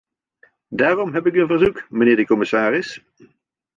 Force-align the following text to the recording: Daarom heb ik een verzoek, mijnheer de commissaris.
Daarom 0.69 1.13
heb 1.13 1.25
ik 1.25 1.35
een 1.35 1.47
verzoek, 1.47 1.85
mijnheer 1.89 2.15
de 2.15 2.25
commissaris. 2.25 3.03